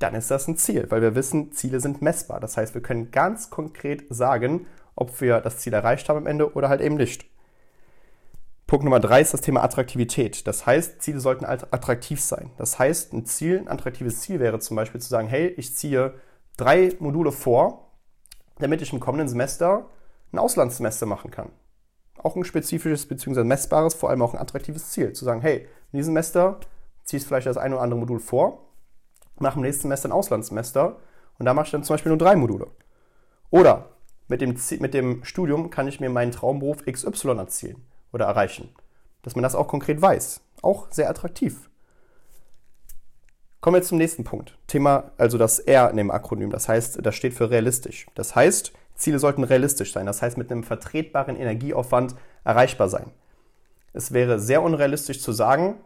dann 0.00 0.16
ist 0.16 0.32
das 0.32 0.48
ein 0.48 0.56
Ziel, 0.56 0.90
weil 0.90 1.00
wir 1.00 1.14
wissen, 1.14 1.52
Ziele 1.52 1.78
sind 1.78 2.02
messbar. 2.02 2.40
Das 2.40 2.56
heißt, 2.56 2.74
wir 2.74 2.82
können 2.82 3.12
ganz 3.12 3.50
konkret 3.50 4.04
sagen, 4.10 4.66
ob 4.96 5.20
wir 5.20 5.40
das 5.40 5.58
Ziel 5.58 5.74
erreicht 5.74 6.08
haben 6.08 6.18
am 6.18 6.26
Ende 6.26 6.54
oder 6.54 6.68
halt 6.68 6.80
eben 6.80 6.96
nicht. 6.96 7.24
Punkt 8.74 8.86
Nummer 8.86 8.98
drei 8.98 9.20
ist 9.20 9.32
das 9.32 9.40
Thema 9.40 9.62
Attraktivität. 9.62 10.48
Das 10.48 10.66
heißt, 10.66 11.00
Ziele 11.00 11.20
sollten 11.20 11.44
attraktiv 11.44 12.20
sein. 12.20 12.50
Das 12.58 12.76
heißt, 12.76 13.12
ein 13.12 13.24
Ziel, 13.24 13.60
ein 13.60 13.68
attraktives 13.68 14.20
Ziel 14.22 14.40
wäre 14.40 14.58
zum 14.58 14.74
Beispiel 14.74 15.00
zu 15.00 15.08
sagen, 15.08 15.28
hey, 15.28 15.46
ich 15.46 15.76
ziehe 15.76 16.14
drei 16.56 16.92
Module 16.98 17.30
vor, 17.30 17.92
damit 18.58 18.82
ich 18.82 18.92
im 18.92 18.98
kommenden 18.98 19.28
Semester 19.28 19.88
ein 20.32 20.40
Auslandssemester 20.40 21.06
machen 21.06 21.30
kann. 21.30 21.50
Auch 22.18 22.34
ein 22.34 22.42
spezifisches 22.42 23.06
bzw. 23.06 23.44
messbares, 23.44 23.94
vor 23.94 24.10
allem 24.10 24.22
auch 24.22 24.34
ein 24.34 24.40
attraktives 24.40 24.90
Ziel. 24.90 25.12
Zu 25.12 25.24
sagen, 25.24 25.40
hey, 25.40 25.68
in 25.92 25.98
diesem 25.98 26.12
Semester 26.12 26.58
ziehe 27.04 27.20
ich 27.20 27.26
vielleicht 27.28 27.46
das 27.46 27.56
eine 27.56 27.76
oder 27.76 27.84
andere 27.84 28.00
Modul 28.00 28.18
vor, 28.18 28.72
mache 29.38 29.54
im 29.54 29.62
nächsten 29.62 29.82
Semester 29.82 30.08
ein 30.08 30.12
Auslandssemester 30.12 30.96
und 31.38 31.46
da 31.46 31.54
mache 31.54 31.66
ich 31.66 31.70
dann 31.70 31.84
zum 31.84 31.94
Beispiel 31.94 32.10
nur 32.10 32.18
drei 32.18 32.34
Module. 32.34 32.66
Oder 33.50 33.90
mit 34.26 34.40
dem, 34.40 34.56
mit 34.80 34.94
dem 34.94 35.22
Studium 35.22 35.70
kann 35.70 35.86
ich 35.86 36.00
mir 36.00 36.10
meinen 36.10 36.32
Traumberuf 36.32 36.84
XY 36.84 37.38
erzielen 37.38 37.86
oder 38.14 38.26
erreichen. 38.26 38.70
Dass 39.22 39.34
man 39.34 39.42
das 39.42 39.54
auch 39.54 39.68
konkret 39.68 40.00
weiß. 40.00 40.40
Auch 40.62 40.86
sehr 40.90 41.10
attraktiv. 41.10 41.68
Kommen 43.60 43.76
wir 43.76 43.82
zum 43.82 43.98
nächsten 43.98 44.24
Punkt. 44.24 44.56
Thema, 44.66 45.10
also 45.18 45.36
das 45.36 45.58
R 45.58 45.90
in 45.90 45.96
dem 45.96 46.10
Akronym. 46.10 46.50
Das 46.50 46.68
heißt, 46.68 47.04
das 47.04 47.14
steht 47.14 47.34
für 47.34 47.50
realistisch. 47.50 48.06
Das 48.14 48.36
heißt, 48.36 48.72
Ziele 48.94 49.18
sollten 49.18 49.42
realistisch 49.42 49.92
sein. 49.92 50.06
Das 50.06 50.22
heißt, 50.22 50.38
mit 50.38 50.52
einem 50.52 50.62
vertretbaren 50.62 51.36
Energieaufwand 51.36 52.14
erreichbar 52.44 52.88
sein. 52.88 53.10
Es 53.92 54.12
wäre 54.12 54.38
sehr 54.38 54.62
unrealistisch 54.62 55.20
zu 55.20 55.32
sagen, 55.32 55.76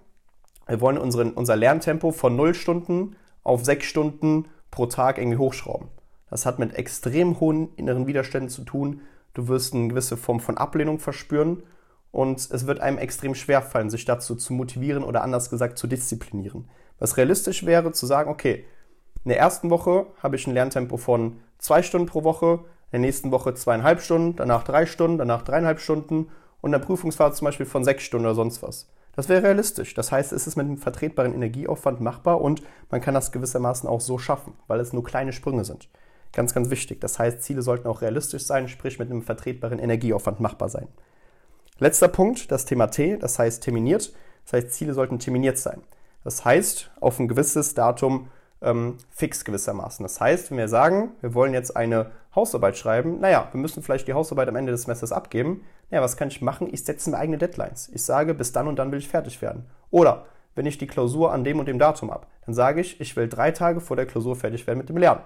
wir 0.66 0.80
wollen 0.80 0.98
unseren, 0.98 1.32
unser 1.32 1.56
Lerntempo 1.56 2.12
von 2.12 2.36
0 2.36 2.54
Stunden 2.54 3.16
auf 3.42 3.64
6 3.64 3.86
Stunden 3.86 4.48
pro 4.70 4.86
Tag 4.86 5.16
irgendwie 5.16 5.38
hochschrauben. 5.38 5.88
Das 6.28 6.44
hat 6.44 6.58
mit 6.58 6.74
extrem 6.74 7.40
hohen 7.40 7.72
inneren 7.76 8.06
Widerständen 8.06 8.50
zu 8.50 8.64
tun. 8.64 9.00
Du 9.32 9.48
wirst 9.48 9.72
eine 9.72 9.88
gewisse 9.88 10.16
Form 10.16 10.40
von 10.40 10.58
Ablehnung 10.58 10.98
verspüren 10.98 11.62
und 12.10 12.38
es 12.50 12.66
wird 12.66 12.80
einem 12.80 12.98
extrem 12.98 13.34
schwer 13.34 13.62
fallen, 13.62 13.90
sich 13.90 14.04
dazu 14.04 14.34
zu 14.34 14.52
motivieren 14.52 15.04
oder 15.04 15.22
anders 15.22 15.50
gesagt 15.50 15.78
zu 15.78 15.86
disziplinieren. 15.86 16.68
Was 16.98 17.16
realistisch 17.16 17.66
wäre, 17.66 17.92
zu 17.92 18.06
sagen, 18.06 18.30
okay, 18.30 18.64
in 19.24 19.30
der 19.30 19.38
ersten 19.38 19.70
Woche 19.70 20.06
habe 20.22 20.36
ich 20.36 20.46
ein 20.46 20.54
Lerntempo 20.54 20.96
von 20.96 21.40
zwei 21.58 21.82
Stunden 21.82 22.06
pro 22.06 22.24
Woche, 22.24 22.60
in 22.90 22.92
der 22.92 23.00
nächsten 23.00 23.30
Woche 23.30 23.54
zweieinhalb 23.54 24.00
Stunden, 24.00 24.36
danach 24.36 24.64
drei 24.64 24.86
Stunden, 24.86 25.18
danach 25.18 25.42
dreieinhalb 25.42 25.80
Stunden 25.80 26.28
und 26.60 26.68
in 26.68 26.80
der 26.80 26.86
Prüfungsphase 26.86 27.36
zum 27.36 27.44
Beispiel 27.44 27.66
von 27.66 27.84
sechs 27.84 28.04
Stunden 28.04 28.26
oder 28.26 28.34
sonst 28.34 28.62
was. 28.62 28.90
Das 29.14 29.28
wäre 29.28 29.42
realistisch. 29.42 29.94
Das 29.94 30.12
heißt, 30.12 30.32
es 30.32 30.46
ist 30.46 30.56
mit 30.56 30.66
einem 30.66 30.78
vertretbaren 30.78 31.34
Energieaufwand 31.34 32.00
machbar 32.00 32.40
und 32.40 32.62
man 32.90 33.00
kann 33.00 33.14
das 33.14 33.32
gewissermaßen 33.32 33.88
auch 33.88 34.00
so 34.00 34.16
schaffen, 34.16 34.54
weil 34.68 34.80
es 34.80 34.92
nur 34.92 35.04
kleine 35.04 35.32
Sprünge 35.32 35.64
sind. 35.64 35.88
Ganz, 36.32 36.54
ganz 36.54 36.70
wichtig. 36.70 37.00
Das 37.00 37.18
heißt, 37.18 37.42
Ziele 37.42 37.62
sollten 37.62 37.88
auch 37.88 38.00
realistisch 38.00 38.44
sein, 38.44 38.68
sprich 38.68 38.98
mit 38.98 39.10
einem 39.10 39.22
vertretbaren 39.22 39.78
Energieaufwand 39.78 40.40
machbar 40.40 40.68
sein. 40.68 40.88
Letzter 41.78 42.08
Punkt, 42.08 42.50
das 42.50 42.64
Thema 42.64 42.88
T, 42.88 43.16
das 43.16 43.38
heißt 43.38 43.62
terminiert. 43.62 44.12
Das 44.44 44.52
heißt, 44.52 44.72
Ziele 44.72 44.94
sollten 44.94 45.18
terminiert 45.18 45.58
sein. 45.58 45.82
Das 46.24 46.44
heißt, 46.44 46.90
auf 47.00 47.18
ein 47.20 47.28
gewisses 47.28 47.74
Datum 47.74 48.28
ähm, 48.60 48.96
fix 49.10 49.44
gewissermaßen. 49.44 50.02
Das 50.02 50.20
heißt, 50.20 50.50
wenn 50.50 50.58
wir 50.58 50.68
sagen, 50.68 51.12
wir 51.20 51.34
wollen 51.34 51.54
jetzt 51.54 51.76
eine 51.76 52.10
Hausarbeit 52.34 52.76
schreiben, 52.76 53.20
naja, 53.20 53.48
wir 53.52 53.60
müssen 53.60 53.82
vielleicht 53.82 54.08
die 54.08 54.14
Hausarbeit 54.14 54.48
am 54.48 54.56
Ende 54.56 54.72
des 54.72 54.82
Semesters 54.82 55.12
abgeben. 55.12 55.64
Naja, 55.90 56.02
was 56.02 56.16
kann 56.16 56.28
ich 56.28 56.42
machen? 56.42 56.68
Ich 56.72 56.84
setze 56.84 57.10
mir 57.10 57.18
eigene 57.18 57.38
Deadlines. 57.38 57.88
Ich 57.94 58.04
sage, 58.04 58.34
bis 58.34 58.52
dann 58.52 58.68
und 58.68 58.76
dann 58.76 58.90
will 58.90 58.98
ich 58.98 59.08
fertig 59.08 59.40
werden. 59.40 59.66
Oder 59.90 60.26
wenn 60.54 60.66
ich 60.66 60.78
die 60.78 60.88
Klausur 60.88 61.32
an 61.32 61.44
dem 61.44 61.60
und 61.60 61.66
dem 61.66 61.78
Datum 61.78 62.10
ab, 62.10 62.26
dann 62.44 62.54
sage 62.54 62.80
ich, 62.80 63.00
ich 63.00 63.14
will 63.14 63.28
drei 63.28 63.52
Tage 63.52 63.80
vor 63.80 63.96
der 63.96 64.06
Klausur 64.06 64.34
fertig 64.34 64.66
werden 64.66 64.78
mit 64.78 64.88
dem 64.88 64.96
Lernen. 64.96 65.20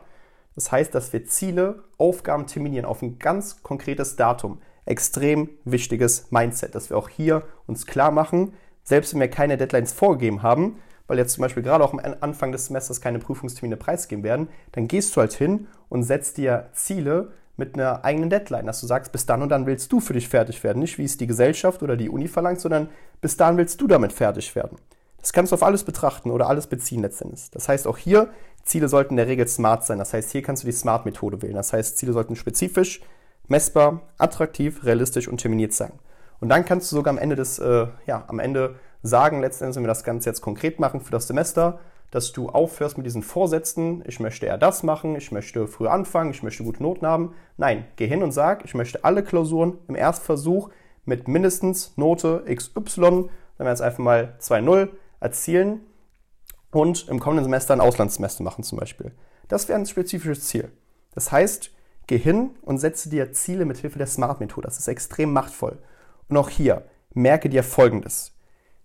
Das 0.54 0.70
heißt, 0.70 0.94
dass 0.94 1.12
wir 1.14 1.24
Ziele, 1.24 1.82
Aufgaben 1.96 2.46
terminieren 2.46 2.84
auf 2.84 3.00
ein 3.00 3.18
ganz 3.18 3.62
konkretes 3.62 4.16
Datum 4.16 4.60
extrem 4.84 5.50
wichtiges 5.64 6.30
Mindset, 6.30 6.74
dass 6.74 6.90
wir 6.90 6.96
auch 6.96 7.08
hier 7.08 7.42
uns 7.66 7.86
klar 7.86 8.10
machen, 8.10 8.54
selbst 8.84 9.12
wenn 9.12 9.20
wir 9.20 9.28
keine 9.28 9.56
Deadlines 9.56 9.92
vorgegeben 9.92 10.42
haben, 10.42 10.78
weil 11.06 11.18
jetzt 11.18 11.34
zum 11.34 11.42
Beispiel 11.42 11.62
gerade 11.62 11.84
auch 11.84 11.92
am 11.92 12.00
Anfang 12.20 12.52
des 12.52 12.66
Semesters 12.66 13.00
keine 13.00 13.18
Prüfungstermine 13.18 13.76
preisgeben 13.76 14.24
werden, 14.24 14.48
dann 14.72 14.88
gehst 14.88 15.14
du 15.14 15.20
halt 15.20 15.32
hin 15.32 15.66
und 15.88 16.02
setzt 16.02 16.36
dir 16.36 16.70
Ziele 16.72 17.32
mit 17.56 17.74
einer 17.74 18.04
eigenen 18.04 18.30
Deadline, 18.30 18.66
dass 18.66 18.80
du 18.80 18.86
sagst, 18.86 19.12
bis 19.12 19.26
dann 19.26 19.42
und 19.42 19.50
dann 19.50 19.66
willst 19.66 19.92
du 19.92 20.00
für 20.00 20.14
dich 20.14 20.28
fertig 20.28 20.64
werden. 20.64 20.78
Nicht 20.78 20.98
wie 20.98 21.04
es 21.04 21.16
die 21.16 21.26
Gesellschaft 21.26 21.82
oder 21.82 21.96
die 21.96 22.08
Uni 22.08 22.28
verlangt, 22.28 22.60
sondern 22.60 22.88
bis 23.20 23.36
dann 23.36 23.56
willst 23.56 23.80
du 23.80 23.86
damit 23.86 24.12
fertig 24.12 24.54
werden. 24.56 24.78
Das 25.20 25.32
kannst 25.32 25.52
du 25.52 25.54
auf 25.54 25.62
alles 25.62 25.84
betrachten 25.84 26.30
oder 26.30 26.48
alles 26.48 26.66
beziehen 26.66 27.02
letztendlich. 27.02 27.50
Das 27.52 27.68
heißt, 27.68 27.86
auch 27.86 27.98
hier, 27.98 28.30
Ziele 28.64 28.88
sollten 28.88 29.14
in 29.14 29.18
der 29.18 29.28
Regel 29.28 29.46
smart 29.46 29.84
sein. 29.84 29.98
Das 29.98 30.12
heißt, 30.12 30.32
hier 30.32 30.42
kannst 30.42 30.64
du 30.64 30.66
die 30.66 30.72
Smart-Methode 30.72 31.42
wählen. 31.42 31.54
Das 31.54 31.72
heißt, 31.72 31.96
Ziele 31.96 32.12
sollten 32.12 32.34
spezifisch, 32.34 33.02
messbar, 33.48 34.02
attraktiv, 34.18 34.84
realistisch 34.84 35.28
und 35.28 35.40
terminiert 35.40 35.72
sein. 35.72 35.92
Und 36.40 36.48
dann 36.48 36.64
kannst 36.64 36.90
du 36.90 36.96
sogar 36.96 37.12
am 37.12 37.18
Ende 37.18 37.36
des, 37.36 37.58
äh, 37.58 37.86
ja, 38.06 38.24
am 38.26 38.38
Ende 38.38 38.76
sagen, 39.02 39.40
letztendlich, 39.40 39.76
wenn 39.76 39.84
wir 39.84 39.88
das 39.88 40.04
Ganze 40.04 40.28
jetzt 40.28 40.40
konkret 40.40 40.80
machen 40.80 41.00
für 41.00 41.12
das 41.12 41.26
Semester, 41.26 41.80
dass 42.10 42.32
du 42.32 42.50
aufhörst 42.50 42.98
mit 42.98 43.06
diesen 43.06 43.22
Vorsätzen, 43.22 44.04
ich 44.06 44.20
möchte 44.20 44.46
eher 44.46 44.58
das 44.58 44.82
machen, 44.82 45.16
ich 45.16 45.32
möchte 45.32 45.66
früh 45.66 45.88
anfangen, 45.88 46.30
ich 46.30 46.42
möchte 46.42 46.62
gute 46.62 46.82
Noten 46.82 47.06
haben. 47.06 47.34
Nein, 47.56 47.86
geh 47.96 48.06
hin 48.06 48.22
und 48.22 48.32
sag, 48.32 48.64
ich 48.64 48.74
möchte 48.74 49.02
alle 49.02 49.24
Klausuren 49.24 49.78
im 49.88 49.94
Erstversuch 49.94 50.70
mit 51.04 51.26
mindestens 51.26 51.96
Note 51.96 52.44
XY, 52.52 52.94
sagen 52.94 53.30
wir 53.58 53.68
jetzt 53.68 53.80
einfach 53.80 53.98
mal 53.98 54.36
2.0, 54.40 54.90
erzielen 55.20 55.80
und 56.70 57.08
im 57.08 57.18
kommenden 57.18 57.44
Semester 57.44 57.72
ein 57.72 57.80
Auslandssemester 57.80 58.44
machen 58.44 58.62
zum 58.62 58.78
Beispiel. 58.78 59.12
Das 59.48 59.68
wäre 59.68 59.78
ein 59.78 59.86
spezifisches 59.86 60.46
Ziel. 60.48 60.70
Das 61.14 61.32
heißt, 61.32 61.70
geh 62.12 62.18
hin 62.18 62.50
und 62.60 62.76
setze 62.76 63.08
dir 63.08 63.32
Ziele 63.32 63.64
mit 63.64 63.78
Hilfe 63.78 63.96
der 63.96 64.06
Smart-Methode. 64.06 64.66
Das 64.66 64.78
ist 64.78 64.86
extrem 64.86 65.32
machtvoll. 65.32 65.78
Und 66.28 66.36
auch 66.36 66.50
hier, 66.50 66.82
merke 67.14 67.48
dir 67.48 67.62
Folgendes. 67.62 68.32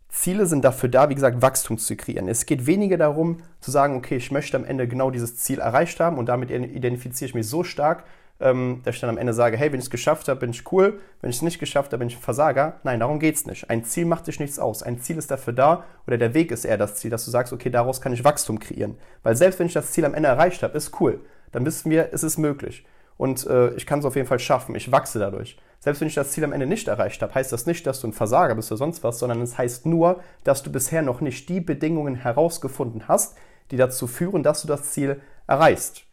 Ziele 0.07 0.45
sind 0.45 0.63
dafür 0.63 0.87
da, 0.87 1.09
wie 1.09 1.15
gesagt, 1.15 1.41
Wachstum 1.41 1.77
zu 1.77 1.97
kreieren. 1.97 2.29
Es 2.29 2.45
geht 2.45 2.65
weniger 2.65 2.95
darum 2.95 3.39
zu 3.59 3.69
sagen, 3.69 3.97
okay, 3.97 4.15
ich 4.15 4.31
möchte 4.31 4.55
am 4.55 4.63
Ende 4.63 4.87
genau 4.87 5.11
dieses 5.11 5.35
Ziel 5.35 5.59
erreicht 5.59 5.99
haben 5.99 6.17
und 6.17 6.27
damit 6.27 6.49
identifiziere 6.49 7.27
ich 7.27 7.35
mich 7.35 7.49
so 7.49 7.65
stark, 7.65 8.05
ähm, 8.39 8.79
dass 8.85 8.95
ich 8.95 9.01
dann 9.01 9.09
am 9.09 9.17
Ende 9.17 9.33
sage, 9.33 9.57
hey, 9.57 9.73
wenn 9.73 9.79
ich 9.79 9.87
es 9.87 9.91
geschafft 9.91 10.29
habe, 10.29 10.39
bin 10.39 10.51
ich 10.51 10.71
cool, 10.71 11.01
wenn 11.19 11.29
ich 11.29 11.35
es 11.35 11.41
nicht 11.41 11.59
geschafft 11.59 11.91
habe, 11.91 11.99
bin 11.99 12.07
ich 12.07 12.15
ein 12.15 12.21
Versager. 12.21 12.79
Nein, 12.83 13.01
darum 13.01 13.19
geht 13.19 13.35
es 13.35 13.45
nicht. 13.45 13.69
Ein 13.69 13.83
Ziel 13.83 14.05
macht 14.05 14.27
dich 14.27 14.39
nichts 14.39 14.57
aus. 14.57 14.83
Ein 14.83 15.01
Ziel 15.01 15.17
ist 15.17 15.31
dafür 15.31 15.51
da 15.51 15.83
oder 16.07 16.17
der 16.17 16.33
Weg 16.33 16.51
ist 16.51 16.63
eher 16.63 16.77
das 16.77 16.95
Ziel, 16.95 17.11
dass 17.11 17.25
du 17.25 17.31
sagst, 17.31 17.51
okay, 17.51 17.69
daraus 17.69 17.99
kann 17.99 18.13
ich 18.13 18.23
Wachstum 18.23 18.59
kreieren. 18.59 18.97
Weil 19.21 19.35
selbst 19.35 19.59
wenn 19.59 19.67
ich 19.67 19.73
das 19.73 19.91
Ziel 19.91 20.05
am 20.05 20.13
Ende 20.13 20.29
erreicht 20.29 20.63
habe, 20.63 20.77
ist 20.77 21.01
cool. 21.01 21.19
Dann 21.51 21.65
wissen 21.65 21.91
wir, 21.91 22.13
es 22.13 22.23
ist 22.23 22.37
möglich. 22.37 22.85
Und 23.17 23.45
äh, 23.47 23.73
ich 23.73 23.85
kann 23.85 23.99
es 23.99 24.05
auf 24.05 24.15
jeden 24.15 24.27
Fall 24.27 24.39
schaffen. 24.39 24.75
Ich 24.75 24.91
wachse 24.91 25.19
dadurch. 25.19 25.57
Selbst 25.79 26.01
wenn 26.01 26.07
ich 26.07 26.15
das 26.15 26.31
Ziel 26.31 26.43
am 26.43 26.53
Ende 26.53 26.65
nicht 26.65 26.87
erreicht 26.87 27.21
habe, 27.21 27.33
heißt 27.33 27.51
das 27.51 27.65
nicht, 27.65 27.85
dass 27.85 28.01
du 28.01 28.07
ein 28.07 28.13
Versager 28.13 28.55
bist 28.55 28.71
oder 28.71 28.77
sonst 28.77 29.03
was, 29.03 29.19
sondern 29.19 29.41
es 29.41 29.57
heißt 29.57 29.85
nur, 29.85 30.21
dass 30.43 30.63
du 30.63 30.71
bisher 30.71 31.01
noch 31.01 31.21
nicht 31.21 31.49
die 31.49 31.61
Bedingungen 31.61 32.15
herausgefunden 32.15 33.07
hast, 33.07 33.35
die 33.71 33.77
dazu 33.77 34.07
führen, 34.07 34.43
dass 34.43 34.61
du 34.61 34.67
das 34.67 34.91
Ziel 34.91 35.21
erreichst. 35.45 36.03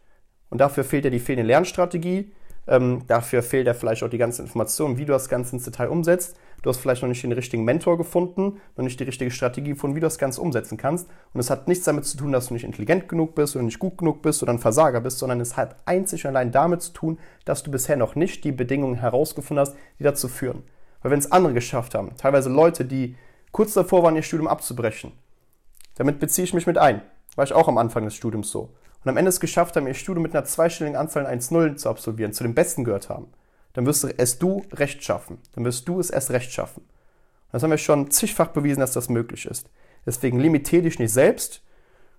Und 0.51 0.59
dafür 0.61 0.85
fehlt 0.85 1.05
dir 1.05 1.11
die 1.11 1.19
fehlende 1.19 1.47
Lernstrategie, 1.47 2.33
ähm, 2.67 3.03
dafür 3.07 3.43
fehlt 3.43 3.67
dir 3.67 3.75
vielleicht 3.75 4.03
auch 4.03 4.11
die 4.11 4.19
ganze 4.19 4.43
Information, 4.43 4.99
wie 4.99 5.05
du 5.05 5.13
das 5.13 5.29
Ganze 5.29 5.57
ins 5.57 5.65
Detail 5.65 5.89
umsetzt. 5.89 6.37
Du 6.65 6.71
hast 6.71 6.79
vielleicht 6.79 7.03
noch 7.03 7.11
nicht 7.11 7.23
den 7.23 7.33
richtigen 7.33 7.63
Mentor 7.63 7.99
gefunden, 7.99 8.59
noch 8.75 8.85
nicht 8.85 8.99
die 8.99 9.05
richtige 9.05 9.31
Strategie 9.31 9.73
gefunden, 9.73 9.97
wie 9.97 10.01
du 10.01 10.07
das 10.07 10.17
Ganze 10.17 10.41
umsetzen 10.41 10.79
kannst. 10.79 11.07
Und 11.35 11.41
es 11.41 11.51
hat 11.51 11.69
nichts 11.69 11.85
damit 11.85 12.07
zu 12.07 12.17
tun, 12.17 12.33
dass 12.33 12.47
du 12.47 12.55
nicht 12.55 12.65
intelligent 12.65 13.07
genug 13.07 13.35
bist 13.35 13.55
oder 13.55 13.67
nicht 13.67 13.79
gut 13.79 13.99
genug 13.99 14.23
bist 14.23 14.43
oder 14.43 14.51
ein 14.51 14.59
Versager 14.59 15.03
bist, 15.03 15.19
sondern 15.19 15.43
es 15.43 15.59
hat 15.59 15.77
einzig 15.85 16.25
und 16.25 16.31
allein 16.31 16.53
damit 16.53 16.81
zu 16.81 16.95
tun, 16.95 17.19
dass 17.45 17.65
du 17.65 17.71
bisher 17.71 17.99
noch 17.99 18.15
nicht 18.15 18.45
die 18.45 18.53
Bedingungen 18.53 18.95
herausgefunden 18.95 19.61
hast, 19.61 19.77
die 19.99 20.05
dazu 20.05 20.27
führen. 20.27 20.63
Weil 21.03 21.11
wenn 21.11 21.19
es 21.19 21.31
andere 21.31 21.53
geschafft 21.53 21.95
haben, 21.95 22.17
teilweise 22.17 22.49
Leute, 22.49 22.87
die 22.87 23.15
kurz 23.53 23.75
davor 23.75 24.03
waren, 24.03 24.17
ihr 24.17 24.23
Studium 24.23 24.49
abzubrechen, 24.49 25.13
damit 25.97 26.19
beziehe 26.19 26.47
ich 26.47 26.55
mich 26.55 26.67
mit 26.67 26.79
ein. 26.79 27.03
War 27.37 27.45
ich 27.45 27.53
auch 27.53 27.69
am 27.69 27.77
Anfang 27.77 28.07
des 28.07 28.15
Studiums 28.15 28.51
so. 28.51 28.71
Und 29.05 29.11
am 29.11 29.19
Ende 29.19 29.29
es 29.29 29.39
geschafft 29.39 29.77
haben, 29.77 29.87
ihr 29.87 29.93
Studium 29.93 30.23
mit 30.23 30.35
einer 30.35 30.47
zweistelligen 30.47 30.97
Anzahl 30.97 31.27
an 31.27 31.39
1-0 31.39 31.77
zu 31.77 31.91
absolvieren, 31.91 32.33
zu 32.33 32.43
den 32.43 32.55
Besten 32.55 32.85
gehört 32.85 33.11
haben 33.11 33.27
dann 33.75 33.87
wirst 33.87 34.03
du 34.03 34.09
es 34.17 34.39
du 34.39 34.65
recht 34.73 35.05
schaffen. 35.05 35.39
Dann 35.55 35.65
wirst 35.65 35.87
du 35.87 36.01
es 36.01 36.11
erst 36.11 36.31
recht 36.31 36.51
schaffen. 36.53 36.83
Das 37.53 37.63
haben 37.63 37.71
wir 37.71 37.79
schon 37.79 38.11
zigfach 38.11 38.49
bewiesen, 38.49 38.81
dass 38.81 38.93
das 38.93 39.09
möglich 39.09 39.47
ist. 39.47 39.69
Deswegen 40.07 40.41
limitier 40.41 40.83
dich 40.83 40.99
nicht 40.99 41.13
selbst. 41.13 41.63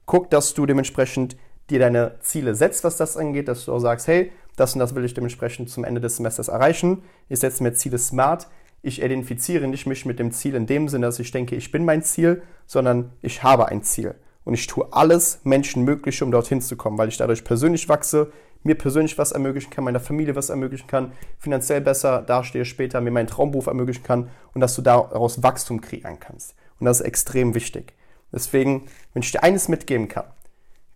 Guck, 0.06 0.30
dass 0.30 0.54
du 0.54 0.66
dementsprechend 0.66 1.36
dir 1.70 1.80
deine 1.80 2.20
Ziele 2.20 2.56
setzt, 2.56 2.84
was 2.84 2.98
das 2.98 3.18
angeht, 3.18 3.48
dass 3.48 3.66
du 3.66 3.74
auch 3.74 3.80
sagst, 3.80 4.08
hey, 4.08 4.32
das 4.56 4.74
und 4.74 4.80
das 4.80 4.96
will 4.96 5.04
ich 5.04 5.14
dementsprechend 5.14 5.70
zum 5.70 5.84
Ende 5.84 6.00
des 6.00 6.18
Semesters 6.18 6.48
erreichen. 6.48 7.04
Ich 7.28 7.40
setze 7.40 7.64
mir 7.64 7.74
Ziele 7.74 7.98
smart. 7.98 8.48
Ich 8.82 9.02
identifiziere 9.02 9.68
nicht 9.68 9.88
mich 9.88 10.06
mit 10.06 10.20
dem 10.20 10.32
Ziel 10.32 10.56
in 10.56 10.68
dem 10.68 10.88
Sinne, 10.88 11.08
dass 11.08 11.20
ich 11.20 11.32
denke, 11.32 11.56
ich 11.56 11.72
bin 11.72 11.86
mein 11.86 12.04
Ziel, 12.04 12.44
sondern 12.68 13.12
ich 13.22 13.44
habe 13.44 13.68
ein 13.68 13.82
Ziel. 13.82 14.16
Und 14.44 14.54
ich 14.54 14.68
tue 14.68 14.88
alles 14.94 15.40
Menschenmögliche, 15.44 16.24
um 16.24 16.32
dorthin 16.32 16.62
zu 16.62 16.78
kommen, 16.78 16.98
weil 16.98 17.10
ich 17.10 17.18
dadurch 17.18 17.44
persönlich 17.44 17.90
wachse, 17.90 18.32
mir 18.66 18.76
persönlich 18.76 19.18
was 19.18 19.32
ermöglichen 19.32 19.70
kann, 19.70 19.84
meiner 19.84 20.00
Familie 20.00 20.36
was 20.36 20.50
ermöglichen 20.50 20.88
kann, 20.88 21.14
finanziell 21.38 21.82
besser 21.82 22.24
dastehe 22.24 22.66
später, 22.66 23.00
mir 23.00 23.12
meinen 23.12 23.28
Traumberuf 23.28 23.68
ermöglichen 23.68 24.04
kann 24.04 24.30
und 24.54 24.62
dass 24.62 24.76
du 24.76 24.82
daraus 24.82 25.44
Wachstum 25.44 25.82
kreieren 25.82 26.20
kannst. 26.20 26.56
Und 26.80 26.86
das 26.86 27.00
ist 27.00 27.06
extrem 27.06 27.54
wichtig. 27.54 27.94
Deswegen, 28.34 28.88
wenn 29.14 29.22
ich 29.22 29.32
dir 29.32 29.44
eines 29.44 29.68
mitgeben 29.68 30.08
kann, 30.08 30.26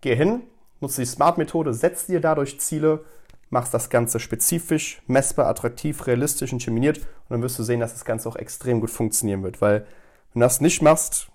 geh 0.00 0.16
hin, 0.16 0.42
nutze 0.80 1.00
die 1.00 1.06
Smart-Methode, 1.06 1.72
setz 1.72 2.06
dir 2.06 2.20
dadurch 2.20 2.58
Ziele, 2.60 3.04
machst 3.50 3.72
das 3.72 3.88
Ganze 3.88 4.18
spezifisch, 4.18 5.00
messbar, 5.06 5.46
attraktiv, 5.46 6.06
realistisch 6.08 6.52
und 6.52 6.58
terminiert 6.58 6.98
und 6.98 7.06
dann 7.30 7.42
wirst 7.42 7.58
du 7.58 7.62
sehen, 7.62 7.80
dass 7.80 7.92
das 7.92 8.04
Ganze 8.04 8.28
auch 8.28 8.36
extrem 8.36 8.80
gut 8.80 8.90
funktionieren 8.90 9.44
wird. 9.44 9.60
Weil 9.60 9.86
wenn 10.32 10.40
du 10.40 10.44
das 10.46 10.60
nicht 10.60 10.82
machst, 10.82 11.28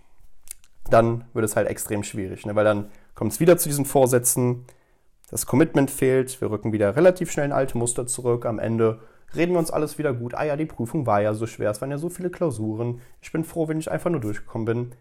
dann 0.89 1.23
wird 1.33 1.45
es 1.45 1.55
halt 1.55 1.69
extrem 1.69 2.03
schwierig, 2.03 2.45
ne? 2.45 2.55
weil 2.55 2.65
dann 2.65 2.89
kommt 3.15 3.31
es 3.31 3.39
wieder 3.39 3.57
zu 3.57 3.69
diesen 3.69 3.85
Vorsätzen, 3.85 4.65
das 5.29 5.45
Commitment 5.45 5.89
fehlt, 5.89 6.39
wir 6.39 6.51
rücken 6.51 6.71
wieder 6.71 6.95
relativ 6.95 7.31
schnell 7.31 7.45
in 7.45 7.51
alte 7.51 7.77
Muster 7.77 8.05
zurück. 8.05 8.45
Am 8.45 8.59
Ende 8.59 8.99
reden 9.35 9.53
wir 9.53 9.59
uns 9.59 9.71
alles 9.71 9.97
wieder 9.97 10.13
gut. 10.13 10.35
Ah 10.35 10.43
ja, 10.43 10.55
die 10.55 10.65
Prüfung 10.65 11.05
war 11.05 11.21
ja 11.21 11.33
so 11.33 11.47
schwer, 11.47 11.71
es 11.71 11.81
waren 11.81 11.91
ja 11.91 11.97
so 11.97 12.09
viele 12.09 12.29
Klausuren. 12.29 13.01
Ich 13.21 13.31
bin 13.31 13.43
froh, 13.43 13.67
wenn 13.67 13.79
ich 13.79 13.91
einfach 13.91 14.11
nur 14.11 14.21
durchgekommen 14.21 14.65
bin. 14.65 14.91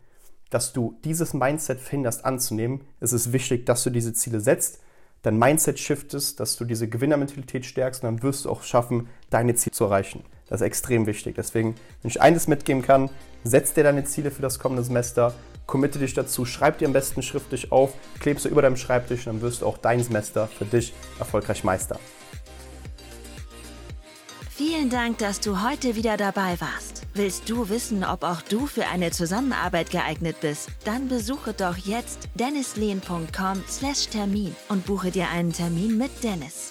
Dass 0.51 0.73
du 0.73 0.97
dieses 1.05 1.35
Mindset 1.35 1.81
findest 1.81 2.25
anzunehmen, 2.25 2.83
ist 3.01 3.13
es 3.13 3.33
wichtig, 3.33 3.67
dass 3.67 3.83
du 3.83 3.91
diese 3.91 4.13
Ziele 4.13 4.41
setzt, 4.41 4.81
dein 5.23 5.39
Mindset 5.39 5.79
shiftest, 5.79 6.39
dass 6.39 6.57
du 6.57 6.65
diese 6.65 6.89
Gewinnermentalität 6.89 7.67
stärkst 7.67 8.03
und 8.03 8.07
dann 8.07 8.23
wirst 8.23 8.45
du 8.45 8.51
auch 8.51 8.63
schaffen, 8.63 9.09
deine 9.31 9.55
Ziele 9.55 9.73
zu 9.73 9.85
erreichen. 9.85 10.23
Das 10.47 10.61
ist 10.61 10.67
extrem 10.67 11.07
wichtig. 11.07 11.35
Deswegen, 11.35 11.75
wenn 12.03 12.11
ich 12.11 12.21
eines 12.21 12.47
mitgeben 12.47 12.83
kann, 12.83 13.11
setz 13.43 13.73
dir 13.73 13.85
deine 13.85 14.05
Ziele 14.05 14.31
für 14.31 14.43
das 14.43 14.59
kommende 14.59 14.85
Semester, 14.85 15.35
committe 15.67 15.99
dich 15.99 16.15
dazu, 16.15 16.45
schreib 16.45 16.79
dir 16.79 16.87
am 16.87 16.93
besten 16.93 17.23
schriftlich 17.23 17.73
auf, 17.73 17.95
klebst 18.21 18.45
du 18.45 18.49
über 18.49 18.63
deinem 18.63 18.77
Schreibtisch 18.77 19.27
und 19.27 19.35
dann 19.35 19.43
wirst 19.43 19.63
du 19.63 19.67
auch 19.67 19.79
dein 19.79 20.03
Semester 20.03 20.47
für 20.47 20.65
dich 20.65 20.93
erfolgreich 21.19 21.65
meistern. 21.65 21.99
Vielen 24.57 24.89
Dank, 24.89 25.19
dass 25.19 25.41
du 25.41 25.63
heute 25.63 25.97
wieder 25.97 26.17
dabei 26.17 26.55
warst. 26.61 27.03
Willst 27.13 27.51
du 27.51 27.69
wissen, 27.69 28.05
ob 28.05 28.23
auch 28.23 28.41
du 28.41 28.67
für 28.67 28.87
eine 28.87 29.11
Zusammenarbeit 29.11 29.91
geeignet 29.91 30.37
bist? 30.41 30.69
Dann 30.85 31.09
besuche 31.09 31.55
doch 31.55 31.77
jetzt 31.77 32.29
dennislehn.com/termin 32.35 34.55
und 34.69 34.87
buche 34.87 35.11
dir 35.11 35.29
einen 35.31 35.53
Termin 35.53 35.99
mit 35.99 36.23
Dennis. 36.23 36.71